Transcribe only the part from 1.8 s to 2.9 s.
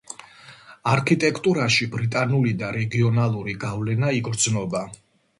ბრიტანული და